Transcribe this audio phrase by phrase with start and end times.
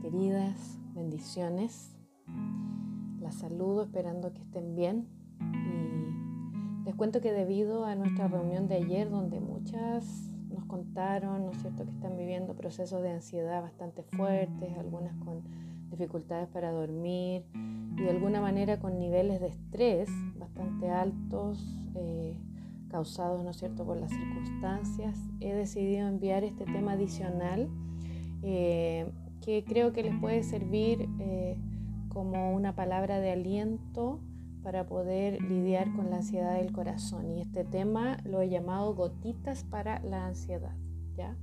[0.00, 1.96] queridas, bendiciones.
[3.20, 5.08] Las saludo esperando que estén bien
[5.40, 10.04] y les cuento que debido a nuestra reunión de ayer donde muchas
[10.50, 15.42] nos contaron, ¿no es cierto?, que están viviendo procesos de ansiedad bastante fuertes, algunas con
[15.90, 17.44] dificultades para dormir
[17.96, 20.08] y de alguna manera con niveles de estrés
[20.38, 22.36] bastante altos eh,
[22.88, 27.68] causados, ¿no es cierto?, por las circunstancias, he decidido enviar este tema adicional
[28.42, 29.10] eh,
[29.48, 31.56] que creo que les puede servir eh,
[32.10, 34.20] como una palabra de aliento
[34.62, 37.30] para poder lidiar con la ansiedad del corazón.
[37.30, 40.76] Y este tema lo he llamado gotitas para la ansiedad.
[41.16, 41.34] ¿ya?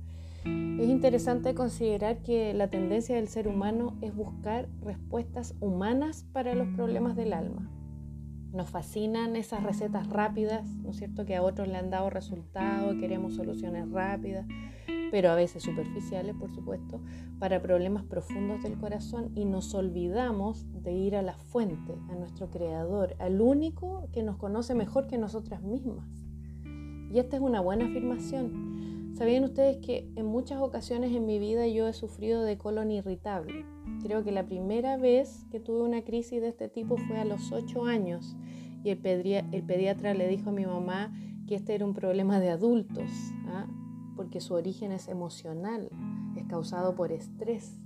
[0.44, 6.68] Es interesante considerar que la tendencia del ser humano es buscar respuestas humanas para los
[6.76, 7.68] problemas del alma.
[8.56, 11.26] Nos fascinan esas recetas rápidas, ¿no es cierto?
[11.26, 14.46] Que a otros le han dado resultados, queremos soluciones rápidas,
[15.10, 17.02] pero a veces superficiales, por supuesto,
[17.38, 22.48] para problemas profundos del corazón y nos olvidamos de ir a la fuente, a nuestro
[22.48, 26.08] creador, al único que nos conoce mejor que nosotras mismas.
[27.12, 29.12] Y esta es una buena afirmación.
[29.18, 33.66] ¿Sabían ustedes que en muchas ocasiones en mi vida yo he sufrido de colon irritable?
[34.06, 37.50] Creo que la primera vez que tuve una crisis de este tipo fue a los
[37.50, 38.36] 8 años
[38.84, 41.12] y el, pediatra le dijo a mi mamá
[41.48, 43.10] que este era un problema de adultos,
[43.48, 43.66] ¿ah?
[44.14, 45.90] porque su origen es emocional,
[46.36, 47.80] es causado por estrés.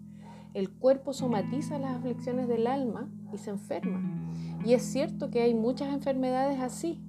[0.53, 4.03] El cuerpo somatiza las aflicciones del alma y se enferma.
[4.63, 7.01] Y es cierto que hay muchas enfermedades así.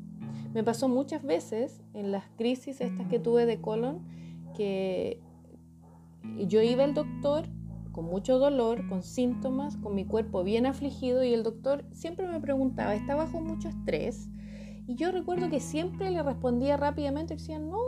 [0.54, 4.06] Me pasó muchas veces en las crisis estas que tuve de colon
[4.56, 5.20] que
[6.48, 7.44] yo iba al doctor
[7.92, 12.40] con mucho dolor, con síntomas, con mi cuerpo bien afligido y el doctor siempre me
[12.40, 14.30] preguntaba, ¿está bajo mucho estrés?
[14.88, 17.80] Y yo recuerdo que siempre le respondía rápidamente, decía, no,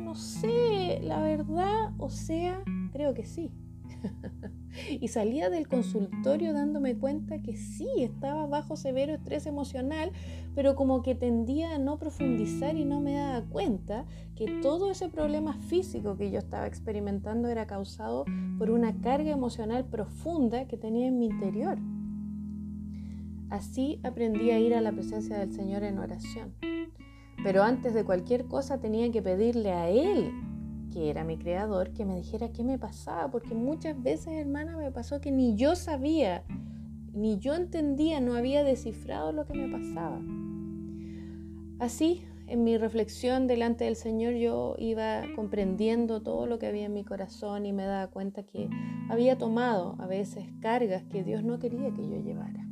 [0.00, 3.50] no sé, la verdad, o sea, creo que sí.
[5.00, 10.12] y salía del consultorio dándome cuenta que sí, estaba bajo severo estrés emocional,
[10.54, 15.08] pero como que tendía a no profundizar y no me daba cuenta que todo ese
[15.08, 18.24] problema físico que yo estaba experimentando era causado
[18.58, 21.78] por una carga emocional profunda que tenía en mi interior.
[23.50, 26.54] Así aprendí a ir a la presencia del Señor en oración.
[27.44, 30.32] Pero antes de cualquier cosa tenía que pedirle a Él
[30.94, 34.92] que era mi creador, que me dijera qué me pasaba, porque muchas veces, hermana, me
[34.92, 36.44] pasó que ni yo sabía,
[37.12, 40.22] ni yo entendía, no había descifrado lo que me pasaba.
[41.80, 46.92] Así, en mi reflexión delante del Señor, yo iba comprendiendo todo lo que había en
[46.92, 48.70] mi corazón y me daba cuenta que
[49.10, 52.68] había tomado a veces cargas que Dios no quería que yo llevara.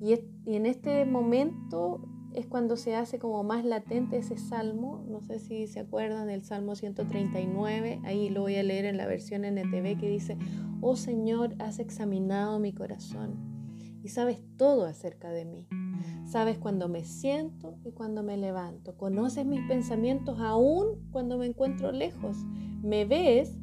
[0.00, 5.04] Y, en este momento es cuando se hace como más latente ese salmo.
[5.08, 9.06] No sé si se acuerdan del Salmo 139, ahí lo voy a leer en la
[9.06, 10.36] versión NTV que dice,
[10.80, 13.54] oh Señor, has examinado mi corazón
[14.02, 15.66] y sabes todo acerca de mí.
[16.26, 18.96] Sabes cuando me siento y cuando me levanto.
[18.96, 22.36] Conoces mis pensamientos aún cuando me encuentro lejos.
[22.82, 23.56] Me ves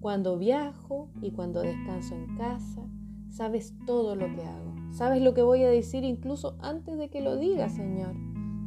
[0.00, 2.86] cuando viajo y cuando descanso en casa.
[3.30, 4.77] Sabes todo lo que hago.
[4.90, 8.14] Sabes lo que voy a decir incluso antes de que lo diga, Señor.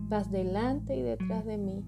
[0.07, 1.85] Vas delante y detrás de mí.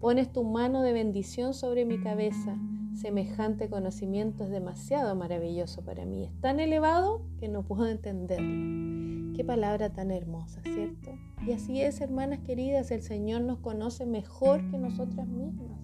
[0.00, 2.56] Pones tu mano de bendición sobre mi cabeza.
[2.94, 6.24] Semejante conocimiento es demasiado maravilloso para mí.
[6.24, 9.34] Es tan elevado que no puedo entenderlo.
[9.34, 11.10] Qué palabra tan hermosa, ¿cierto?
[11.46, 15.78] Y así es, hermanas queridas, el Señor nos conoce mejor que nosotras mismas.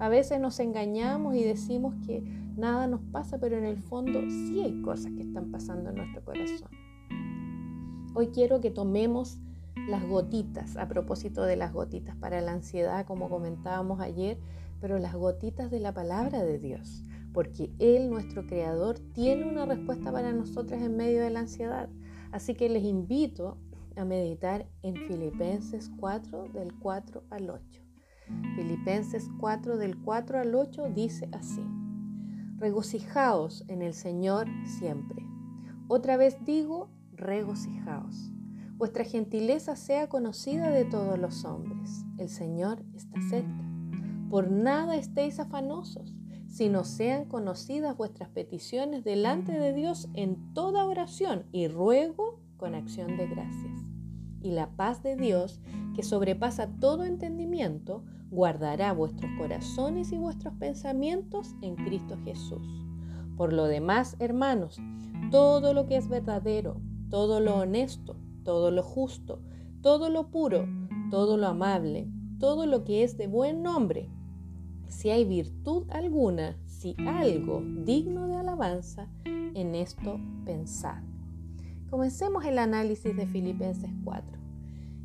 [0.00, 2.22] A veces nos engañamos y decimos que
[2.56, 6.24] nada nos pasa, pero en el fondo sí hay cosas que están pasando en nuestro
[6.24, 6.68] corazón.
[8.12, 9.38] Hoy quiero que tomemos
[9.88, 14.36] las gotitas, a propósito de las gotitas para la ansiedad, como comentábamos ayer,
[14.80, 20.10] pero las gotitas de la palabra de Dios, porque Él, nuestro Creador, tiene una respuesta
[20.10, 21.88] para nosotras en medio de la ansiedad.
[22.32, 23.58] Así que les invito
[23.96, 27.80] a meditar en Filipenses 4 del 4 al 8.
[28.56, 31.64] Filipenses 4 del 4 al 8 dice así,
[32.56, 35.24] regocijaos en el Señor siempre.
[35.86, 36.88] Otra vez digo,
[37.20, 38.32] regocijaos.
[38.76, 42.04] Vuestra gentileza sea conocida de todos los hombres.
[42.18, 43.70] El Señor está cerca.
[44.30, 46.14] Por nada estéis afanosos,
[46.46, 53.16] sino sean conocidas vuestras peticiones delante de Dios en toda oración y ruego con acción
[53.16, 53.80] de gracias.
[54.42, 55.60] Y la paz de Dios,
[55.94, 62.66] que sobrepasa todo entendimiento, guardará vuestros corazones y vuestros pensamientos en Cristo Jesús.
[63.36, 64.80] Por lo demás, hermanos,
[65.30, 66.80] todo lo que es verdadero,
[67.10, 69.40] todo lo honesto, todo lo justo,
[69.82, 70.66] todo lo puro,
[71.10, 72.08] todo lo amable,
[72.38, 74.08] todo lo que es de buen nombre.
[74.88, 81.02] Si hay virtud alguna, si algo digno de alabanza, en esto pensad.
[81.90, 84.38] Comencemos el análisis de Filipenses 4.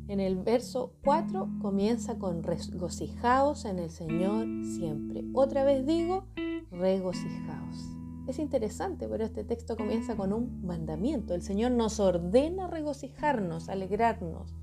[0.08, 5.24] En el verso 4 comienza con regocijaos en el Señor siempre.
[5.34, 6.26] Otra vez digo,
[6.70, 7.95] regocijaos.
[8.26, 11.34] Es interesante, pero este texto comienza con un mandamiento.
[11.34, 14.54] El Señor nos ordena regocijarnos, alegrarnos.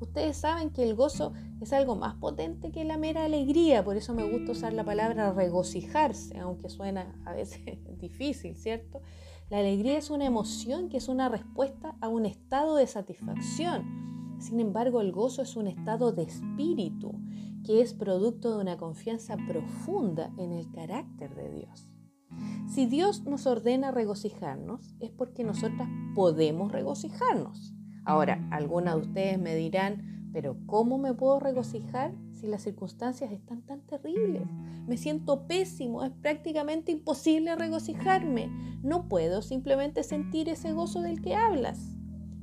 [0.00, 4.12] Ustedes saben que el gozo es algo más potente que la mera alegría, por eso
[4.12, 7.60] me gusta usar la palabra regocijarse, aunque suena a veces
[7.98, 9.00] difícil, ¿cierto?
[9.48, 14.06] La alegría es una emoción que es una respuesta a un estado de satisfacción
[14.38, 17.14] sin embargo, el gozo es un estado de espíritu
[17.64, 21.88] que es producto de una confianza profunda en el carácter de Dios.
[22.68, 27.74] Si Dios nos ordena regocijarnos, es porque nosotras podemos regocijarnos.
[28.04, 33.62] Ahora, algunas de ustedes me dirán, pero ¿cómo me puedo regocijar si las circunstancias están
[33.62, 34.42] tan terribles?
[34.86, 38.50] Me siento pésimo, es prácticamente imposible regocijarme.
[38.82, 41.96] No puedo simplemente sentir ese gozo del que hablas.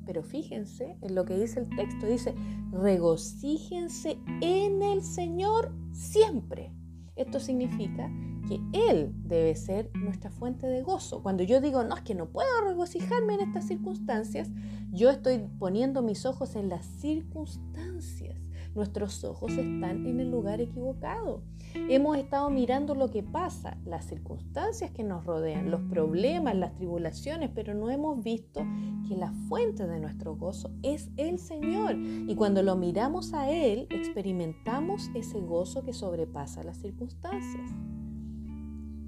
[0.05, 2.07] Pero fíjense en lo que dice el texto.
[2.07, 2.35] Dice,
[2.71, 6.73] regocíjense en el Señor siempre.
[7.15, 8.11] Esto significa
[8.47, 11.21] que Él debe ser nuestra fuente de gozo.
[11.23, 14.49] Cuando yo digo, no, es que no puedo regocijarme en estas circunstancias,
[14.91, 18.37] yo estoy poniendo mis ojos en las circunstancias.
[18.75, 21.43] Nuestros ojos están en el lugar equivocado.
[21.75, 27.51] Hemos estado mirando lo que pasa, las circunstancias que nos rodean, los problemas, las tribulaciones,
[27.53, 28.65] pero no hemos visto
[29.07, 31.95] que la fuente de nuestro gozo es el Señor.
[31.97, 37.71] Y cuando lo miramos a Él, experimentamos ese gozo que sobrepasa las circunstancias.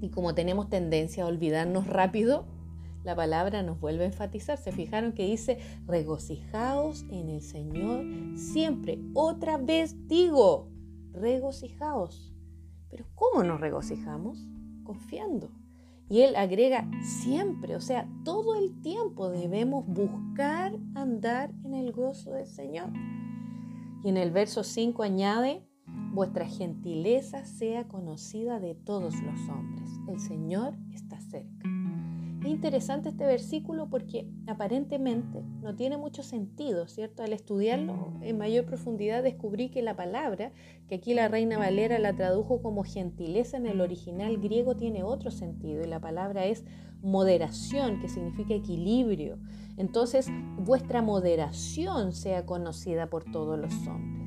[0.00, 2.46] Y como tenemos tendencia a olvidarnos rápido,
[3.04, 4.58] la palabra nos vuelve a enfatizar.
[4.58, 8.04] Se fijaron que dice, regocijaos en el Señor
[8.36, 8.98] siempre.
[9.14, 10.68] Otra vez digo,
[11.12, 12.34] regocijaos.
[12.90, 14.46] Pero ¿cómo nos regocijamos?
[14.84, 15.50] Confiando.
[16.08, 22.32] Y él agrega siempre, o sea, todo el tiempo debemos buscar andar en el gozo
[22.32, 22.90] del Señor.
[24.04, 25.66] Y en el verso 5 añade,
[26.12, 29.85] vuestra gentileza sea conocida de todos los hombres.
[30.08, 31.68] El Señor está cerca.
[32.46, 37.24] Es interesante este versículo porque aparentemente no tiene mucho sentido, ¿cierto?
[37.24, 40.52] Al estudiarlo en mayor profundidad descubrí que la palabra,
[40.86, 45.32] que aquí la Reina Valera la tradujo como gentileza en el original griego, tiene otro
[45.32, 46.64] sentido y la palabra es
[47.02, 49.38] moderación, que significa equilibrio.
[49.76, 54.25] Entonces, vuestra moderación sea conocida por todos los hombres.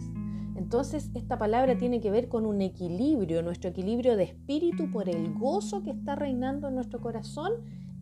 [0.70, 5.34] Entonces, esta palabra tiene que ver con un equilibrio, nuestro equilibrio de espíritu por el
[5.34, 7.54] gozo que está reinando en nuestro corazón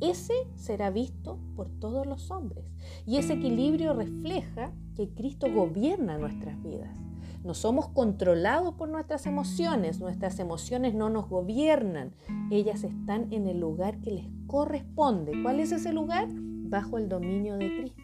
[0.01, 2.65] ese será visto por todos los hombres.
[3.05, 6.93] Y ese equilibrio refleja que Cristo gobierna nuestras vidas.
[7.41, 12.15] No somos controlados por nuestras emociones, nuestras emociones no nos gobiernan,
[12.51, 15.41] ellas están en el lugar que les corresponde.
[15.41, 16.27] ¿Cuál es ese lugar?
[16.29, 18.03] Bajo el dominio de Cristo.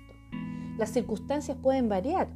[0.77, 2.29] Las circunstancias pueden variar,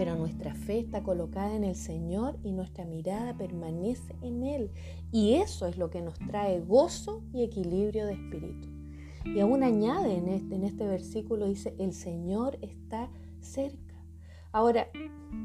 [0.00, 4.70] pero nuestra fe está colocada en el Señor y nuestra mirada permanece en Él.
[5.12, 8.66] Y eso es lo que nos trae gozo y equilibrio de espíritu.
[9.26, 13.10] Y aún añade en este, en este versículo, dice, el Señor está
[13.42, 14.02] cerca.
[14.52, 14.88] Ahora,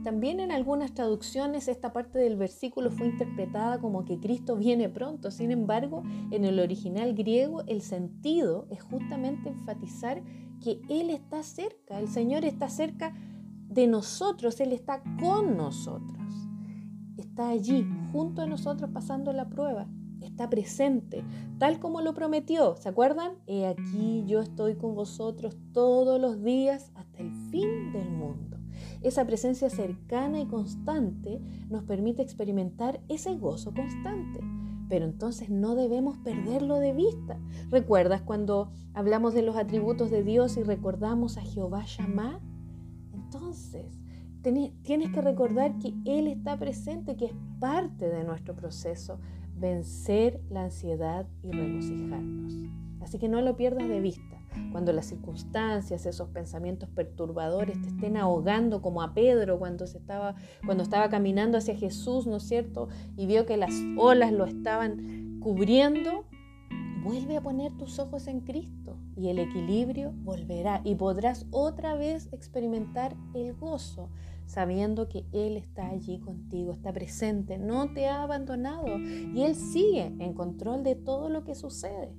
[0.06, 5.32] también en algunas traducciones esta parte del versículo fue interpretada como que Cristo viene pronto.
[5.32, 6.02] Sin embargo,
[6.32, 10.24] en el original griego el sentido es justamente enfatizar
[10.64, 13.14] que Él está cerca, el Señor está cerca
[13.76, 16.34] de nosotros, Él está con nosotros.
[17.18, 19.88] Está allí, junto a nosotros, pasando la prueba.
[20.22, 21.24] Está presente,
[21.60, 22.78] tal como lo prometió.
[22.78, 23.34] ¿Se acuerdan?
[23.46, 28.58] He aquí yo estoy con vosotros todos los días hasta el fin del mundo.
[29.02, 34.40] Esa presencia cercana y constante nos permite experimentar ese gozo constante.
[34.88, 37.38] Pero entonces no debemos perderlo de vista.
[37.70, 42.40] ¿Recuerdas cuando hablamos de los atributos de Dios y recordamos a Jehová Shammah?
[43.26, 43.86] Entonces,
[44.84, 49.20] tienes que recordar que Él está presente, que es parte de nuestro proceso,
[49.58, 52.54] vencer la ansiedad y regocijarnos.
[53.02, 54.36] Así que no lo pierdas de vista.
[54.72, 60.84] Cuando las circunstancias, esos pensamientos perturbadores te estén ahogando como a Pedro cuando, estaba, cuando
[60.84, 62.88] estaba caminando hacia Jesús, ¿no es cierto?
[63.18, 66.26] Y vio que las olas lo estaban cubriendo,
[67.04, 72.30] vuelve a poner tus ojos en Cristo y el equilibrio volverá y podrás otra vez
[72.32, 74.10] experimentar el gozo
[74.46, 80.14] sabiendo que Él está allí contigo, está presente, no te ha abandonado y Él sigue
[80.20, 82.14] en control de todo lo que sucede.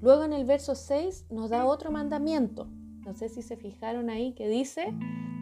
[0.00, 2.68] Luego en el verso 6 nos da otro mandamiento.
[3.04, 4.94] No sé si se fijaron ahí que dice,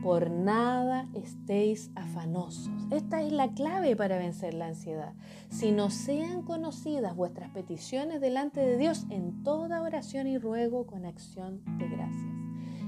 [0.03, 2.73] por nada estéis afanosos.
[2.91, 5.13] Esta es la clave para vencer la ansiedad.
[5.51, 11.05] Si no sean conocidas vuestras peticiones delante de Dios en toda oración y ruego con
[11.05, 12.33] acción de gracias.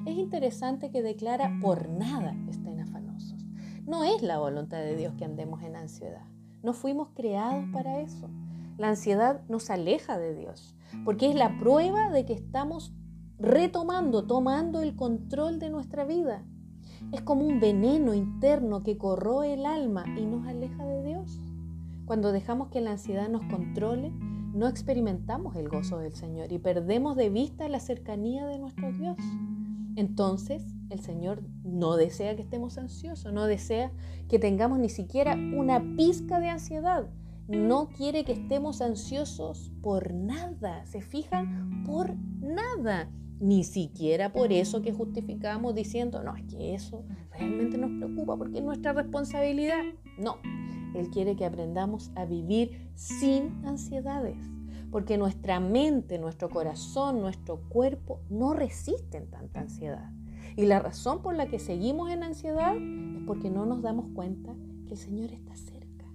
[0.07, 3.45] Es interesante que declara por nada estén afanosos.
[3.85, 6.25] No es la voluntad de Dios que andemos en ansiedad.
[6.63, 8.31] No fuimos creados para eso.
[8.79, 10.75] La ansiedad nos aleja de Dios,
[11.05, 12.95] porque es la prueba de que estamos
[13.43, 16.45] retomando, tomando el control de nuestra vida.
[17.13, 21.41] Es como un veneno interno que corroe el alma y nos aleja de Dios.
[22.07, 24.13] Cuando dejamos que la ansiedad nos controle,
[24.55, 29.17] no experimentamos el gozo del Señor y perdemos de vista la cercanía de nuestro Dios.
[29.97, 33.91] Entonces, el Señor no desea que estemos ansiosos, no desea
[34.29, 37.09] que tengamos ni siquiera una pizca de ansiedad.
[37.49, 40.87] No quiere que estemos ansiosos por nada.
[40.87, 41.83] ¿Se fijan?
[41.85, 43.11] Por nada.
[43.43, 48.59] Ni siquiera por eso que justificamos diciendo, no, es que eso realmente nos preocupa porque
[48.59, 49.83] es nuestra responsabilidad.
[50.17, 50.37] No,
[50.95, 54.37] Él quiere que aprendamos a vivir sin ansiedades,
[54.93, 60.13] porque nuestra mente, nuestro corazón, nuestro cuerpo no resisten tanta ansiedad.
[60.55, 64.55] Y la razón por la que seguimos en ansiedad es porque no nos damos cuenta
[64.87, 66.07] que el Señor está cerca.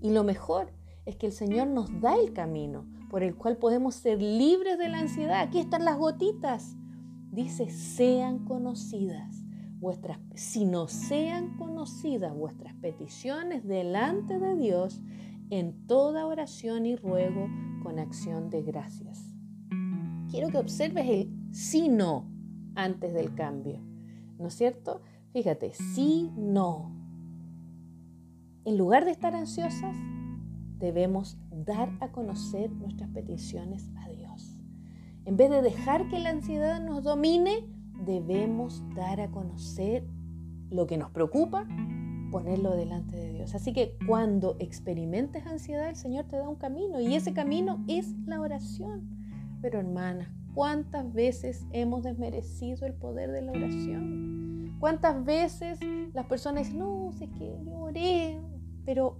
[0.00, 0.72] Y lo mejor
[1.04, 4.88] es que el Señor nos da el camino por el cual podemos ser libres de
[4.88, 5.40] la ansiedad.
[5.40, 6.74] Aquí están las gotitas.
[7.30, 9.44] Dice, sean conocidas
[9.78, 15.00] vuestras, si no sean conocidas vuestras peticiones delante de Dios
[15.50, 17.46] en toda oración y ruego
[17.84, 19.32] con acción de gracias.
[20.28, 22.28] Quiero que observes el si no
[22.74, 23.78] antes del cambio.
[24.40, 25.02] ¿No es cierto?
[25.32, 26.90] Fíjate, si no.
[28.64, 29.96] En lugar de estar ansiosas,
[30.84, 34.54] debemos dar a conocer nuestras peticiones a Dios.
[35.24, 37.64] En vez de dejar que la ansiedad nos domine,
[38.04, 40.04] debemos dar a conocer
[40.68, 41.66] lo que nos preocupa,
[42.30, 43.54] ponerlo delante de Dios.
[43.54, 48.14] Así que cuando experimentes ansiedad, el Señor te da un camino y ese camino es
[48.26, 49.08] la oración.
[49.62, 54.76] Pero hermanas, ¿cuántas veces hemos desmerecido el poder de la oración?
[54.80, 55.78] ¿Cuántas veces
[56.12, 58.38] las personas dicen, no, sé que yo oré,
[58.84, 59.16] pero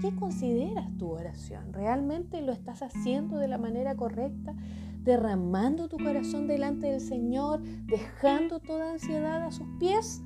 [0.00, 1.72] ¿Qué consideras tu oración?
[1.72, 4.54] ¿Realmente lo estás haciendo de la manera correcta?
[5.02, 7.62] ¿Derramando tu corazón delante del Señor?
[7.62, 10.22] ¿Dejando toda ansiedad a sus pies?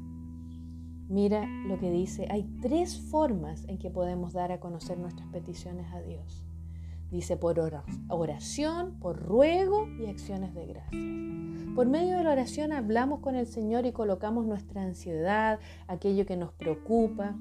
[1.08, 2.26] Mira lo que dice.
[2.30, 6.44] Hay tres formas en que podemos dar a conocer nuestras peticiones a Dios.
[7.10, 7.58] Dice por
[8.08, 11.75] oración, por ruego y acciones de gracias.
[11.75, 16.37] Por medio de la oración hablamos con el Señor y colocamos nuestra ansiedad, aquello que
[16.37, 17.34] nos preocupa,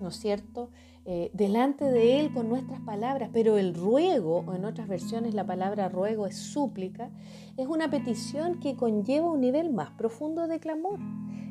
[0.00, 0.70] ¿no es cierto?
[1.06, 5.44] Eh, delante de Él con nuestras palabras, pero el ruego, o en otras versiones la
[5.44, 7.10] palabra ruego es súplica,
[7.58, 10.98] es una petición que conlleva un nivel más profundo de clamor.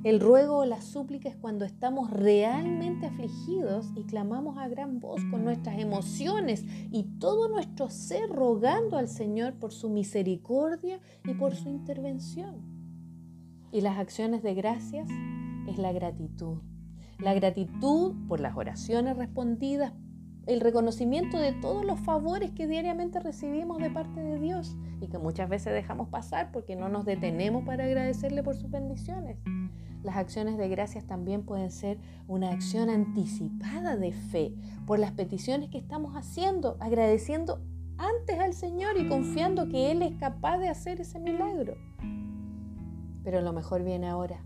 [0.04, 5.22] El ruego o la súplica es cuando estamos realmente afligidos y clamamos a gran voz
[5.30, 11.56] con nuestras emociones y todo nuestro ser rogando al Señor por su misericordia y por
[11.56, 12.56] su intervención.
[13.72, 15.08] Y las acciones de gracias
[15.68, 16.58] es la gratitud
[17.20, 19.94] la gratitud por las oraciones respondidas,
[20.46, 25.18] el reconocimiento de todos los favores que diariamente recibimos de parte de Dios y que
[25.18, 29.38] muchas veces dejamos pasar porque no nos detenemos para agradecerle por sus bendiciones.
[30.04, 34.54] Las acciones de gracias también pueden ser una acción anticipada de fe
[34.86, 37.62] por las peticiones que estamos haciendo, agradeciendo
[37.98, 41.76] antes al Señor y confiando que Él es capaz de hacer ese milagro.
[43.24, 44.44] Pero lo mejor viene ahora.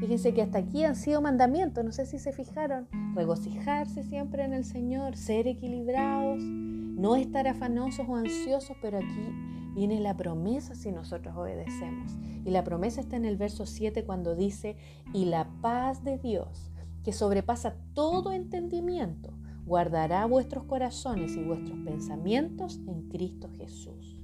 [0.00, 4.52] Fíjense que hasta aquí han sido mandamientos, no sé si se fijaron, regocijarse siempre en
[4.52, 9.32] el Señor, ser equilibrados, no estar afanosos o ansiosos, pero aquí
[9.74, 12.12] viene la promesa si nosotros obedecemos.
[12.44, 14.76] Y la promesa está en el verso 7 cuando dice,
[15.12, 16.72] y la paz de Dios,
[17.04, 19.32] que sobrepasa todo entendimiento,
[19.66, 24.20] guardará vuestros corazones y vuestros pensamientos en Cristo Jesús.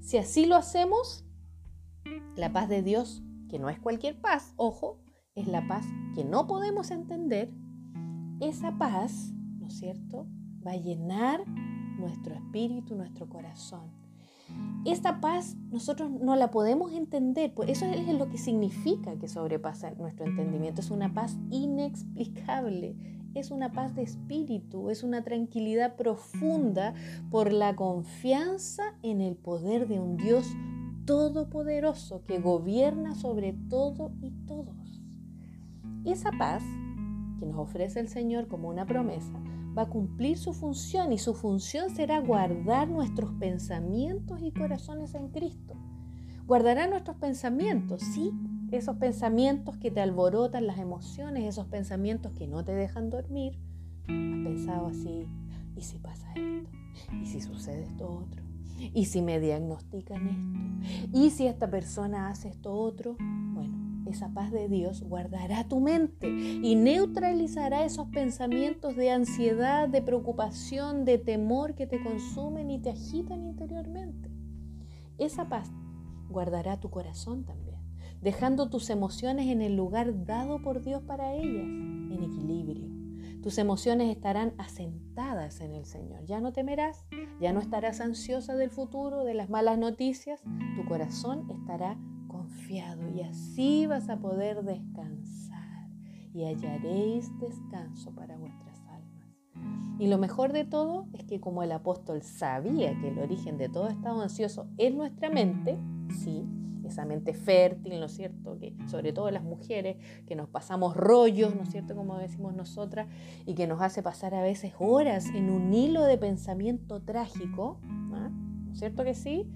[0.00, 1.24] Si así lo hacemos,
[2.36, 5.00] la paz de Dios que no es cualquier paz, ojo,
[5.34, 5.84] es la paz
[6.14, 7.52] que no podemos entender,
[8.40, 10.26] esa paz, ¿no es cierto?,
[10.66, 11.44] va a llenar
[11.98, 13.90] nuestro espíritu, nuestro corazón.
[14.84, 19.90] Esta paz nosotros no la podemos entender, pues eso es lo que significa que sobrepasa
[19.92, 20.80] nuestro entendimiento.
[20.80, 22.96] Es una paz inexplicable,
[23.34, 26.94] es una paz de espíritu, es una tranquilidad profunda
[27.30, 30.46] por la confianza en el poder de un Dios
[31.06, 35.02] todopoderoso que gobierna sobre todo y todos.
[36.04, 36.62] Esa paz
[37.38, 39.40] que nos ofrece el Señor como una promesa
[39.76, 45.28] va a cumplir su función y su función será guardar nuestros pensamientos y corazones en
[45.28, 45.74] Cristo.
[46.46, 48.32] Guardará nuestros pensamientos, sí,
[48.70, 53.58] esos pensamientos que te alborotan las emociones, esos pensamientos que no te dejan dormir,
[54.04, 55.28] has pensado así,
[55.76, 56.70] ¿y si pasa esto?
[57.20, 58.45] ¿Y si sucede esto otro?
[58.92, 61.18] ¿Y si me diagnostican esto?
[61.18, 63.16] ¿Y si esta persona hace esto otro?
[63.18, 70.02] Bueno, esa paz de Dios guardará tu mente y neutralizará esos pensamientos de ansiedad, de
[70.02, 74.30] preocupación, de temor que te consumen y te agitan interiormente.
[75.18, 75.70] Esa paz
[76.28, 77.80] guardará tu corazón también,
[78.20, 83.05] dejando tus emociones en el lugar dado por Dios para ellas, en equilibrio.
[83.42, 86.24] Tus emociones estarán asentadas en el Señor.
[86.24, 87.04] Ya no temerás,
[87.40, 90.42] ya no estarás ansiosa del futuro, de las malas noticias.
[90.76, 95.88] Tu corazón estará confiado y así vas a poder descansar
[96.34, 99.30] y hallaréis descanso para vuestras almas.
[99.98, 103.68] Y lo mejor de todo es que como el apóstol sabía que el origen de
[103.68, 105.78] todo estado ansioso es nuestra mente,
[106.10, 106.44] sí,
[107.34, 108.58] fértil, ¿no es cierto?
[108.58, 111.94] Que sobre todo las mujeres, que nos pasamos rollos, ¿no es cierto?
[111.94, 113.08] Como decimos nosotras,
[113.44, 118.72] y que nos hace pasar a veces horas en un hilo de pensamiento trágico, ¿no
[118.72, 119.50] es cierto que sí?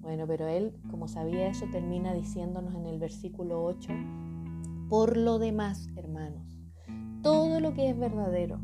[0.00, 3.92] Bueno, pero él, como sabía eso, termina diciéndonos en el versículo 8,
[4.88, 6.56] por lo demás, hermanos,
[7.22, 8.60] todo lo que es verdadero,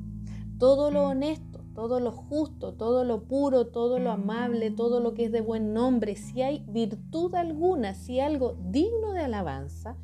[0.59, 5.27] todo lo honesto, todo lo justo, todo lo puro, todo lo amable, todo lo que
[5.27, 9.95] es de buen nombre, si hay virtud alguna, si algo digno de alabanza,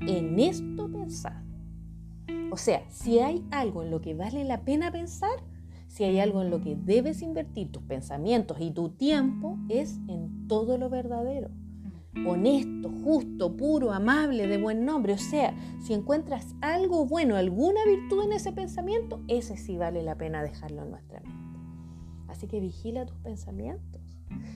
[0.00, 1.42] en esto pensad.
[2.52, 5.42] O sea, si hay algo en lo que vale la pena pensar,
[5.88, 10.46] si hay algo en lo que debes invertir tus pensamientos y tu tiempo, es en
[10.48, 11.48] todo lo verdadero.
[12.14, 15.14] Honesto, justo, puro, amable, de buen nombre.
[15.14, 20.16] O sea, si encuentras algo bueno, alguna virtud en ese pensamiento, ese sí vale la
[20.16, 21.58] pena dejarlo en nuestra mente.
[22.28, 24.00] Así que vigila tus pensamientos.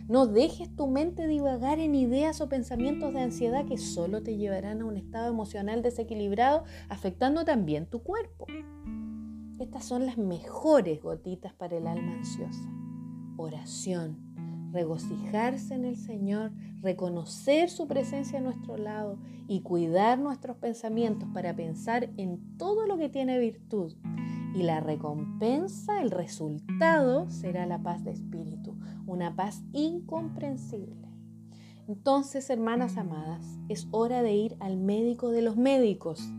[0.09, 4.83] No dejes tu mente divagar en ideas o pensamientos de ansiedad que solo te llevarán
[4.83, 8.47] a un estado emocional desequilibrado, afectando también tu cuerpo.
[9.59, 12.69] Estas son las mejores gotitas para el alma ansiosa.
[13.37, 14.25] Oración,
[14.73, 21.55] regocijarse en el Señor, reconocer su presencia a nuestro lado y cuidar nuestros pensamientos para
[21.55, 23.95] pensar en todo lo que tiene virtud.
[24.55, 28.76] Y la recompensa, el resultado, será la paz de espíritu,
[29.07, 31.09] una paz incomprensible.
[31.89, 36.33] Entonces, hermanas amadas, es hora de ir al médico de los médicos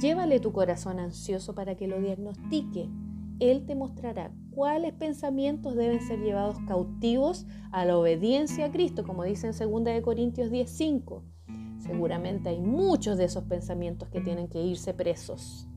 [0.00, 2.90] Llévale tu corazón ansioso para que lo diagnostique.
[3.38, 9.24] Él te mostrará cuáles pensamientos deben ser llevados cautivos a la obediencia a Cristo, como
[9.24, 11.22] dice en 2 Corintios 10:5.
[11.78, 15.68] Seguramente hay muchos de esos pensamientos que tienen que irse presos.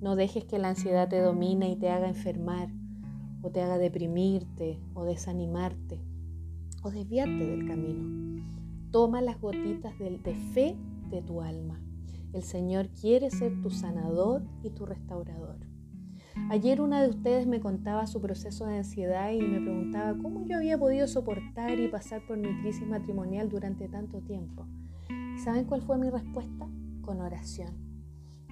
[0.00, 2.68] No dejes que la ansiedad te domine y te haga enfermar,
[3.42, 6.00] o te haga deprimirte, o desanimarte,
[6.82, 8.44] o desviarte del camino.
[8.90, 10.76] Toma las gotitas de, de fe
[11.10, 11.80] de tu alma.
[12.32, 15.69] El Señor quiere ser tu sanador y tu restaurador.
[16.48, 20.56] Ayer una de ustedes me contaba su proceso de ansiedad y me preguntaba cómo yo
[20.56, 24.66] había podido soportar y pasar por mi crisis matrimonial durante tanto tiempo.
[25.44, 26.68] saben cuál fue mi respuesta?
[27.02, 27.74] Con oración.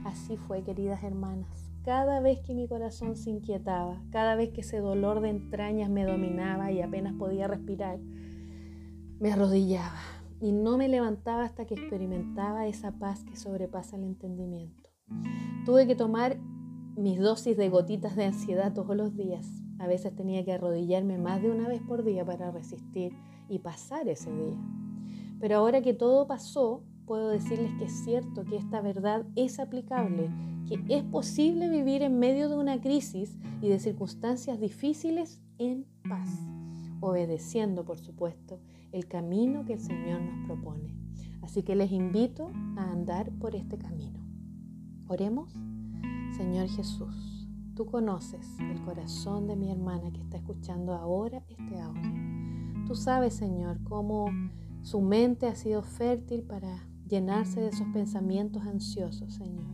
[0.05, 1.71] Así fue, queridas hermanas.
[1.85, 6.05] Cada vez que mi corazón se inquietaba, cada vez que ese dolor de entrañas me
[6.05, 7.99] dominaba y apenas podía respirar,
[9.19, 9.99] me arrodillaba
[10.41, 14.89] y no me levantaba hasta que experimentaba esa paz que sobrepasa el entendimiento.
[15.65, 16.39] Tuve que tomar
[16.99, 19.47] mis dosis de gotitas de ansiedad todos los días.
[19.79, 23.13] A veces tenía que arrodillarme más de una vez por día para resistir
[23.49, 24.57] y pasar ese día.
[25.39, 30.29] Pero ahora que todo pasó, puedo decirles que es cierto que esta verdad es aplicable,
[30.67, 36.29] que es posible vivir en medio de una crisis y de circunstancias difíciles en paz,
[37.01, 38.59] obedeciendo, por supuesto,
[38.91, 40.97] el camino que el Señor nos propone.
[41.43, 44.19] Así que les invito a andar por este camino.
[45.07, 45.55] Oremos.
[46.39, 52.85] Señor Jesús, tú conoces el corazón de mi hermana que está escuchando ahora este audio.
[52.87, 54.27] Tú sabes, Señor, cómo
[54.83, 59.67] su mente ha sido fértil para llenarse de esos pensamientos ansiosos, Señor.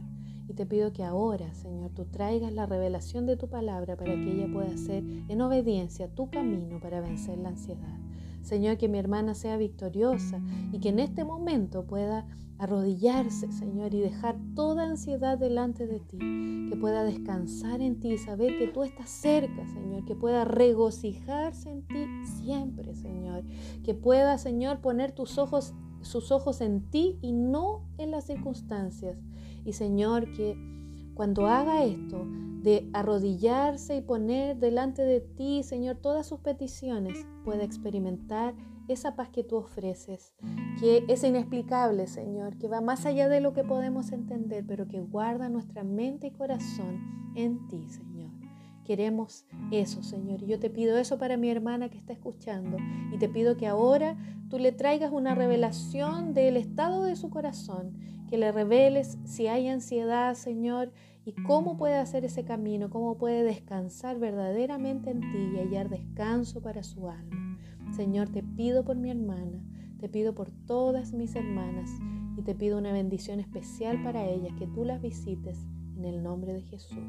[0.54, 4.52] Te pido que ahora, Señor, tú traigas la revelación de tu palabra para que ella
[4.52, 7.98] pueda hacer en obediencia tu camino para vencer la ansiedad.
[8.42, 10.40] Señor, que mi hermana sea victoriosa
[10.70, 12.26] y que en este momento pueda
[12.58, 18.18] arrodillarse, Señor, y dejar toda ansiedad delante de ti, que pueda descansar en ti y
[18.18, 22.06] saber que tú estás cerca, Señor, que pueda regocijarse en ti
[22.42, 23.42] siempre, Señor,
[23.82, 29.18] que pueda, Señor, poner tus ojos, sus ojos en ti y no en las circunstancias.
[29.64, 30.56] Y, Señor, que
[31.14, 32.26] cuando haga esto,
[32.64, 38.54] de arrodillarse y poner delante de ti, Señor, todas sus peticiones, pueda experimentar
[38.88, 40.34] esa paz que tú ofreces,
[40.80, 45.00] que es inexplicable, Señor, que va más allá de lo que podemos entender, pero que
[45.00, 48.30] guarda nuestra mente y corazón en ti, Señor.
[48.84, 50.42] Queremos eso, Señor.
[50.42, 52.76] Y yo te pido eso para mi hermana que está escuchando.
[53.12, 54.16] Y te pido que ahora
[54.50, 57.96] tú le traigas una revelación del estado de su corazón,
[58.34, 60.90] que le reveles si hay ansiedad, Señor,
[61.24, 66.60] y cómo puede hacer ese camino, cómo puede descansar verdaderamente en ti y hallar descanso
[66.60, 67.56] para su alma.
[67.94, 69.64] Señor, te pido por mi hermana,
[70.00, 71.88] te pido por todas mis hermanas
[72.36, 76.54] y te pido una bendición especial para ellas, que tú las visites en el nombre
[76.54, 77.04] de Jesús.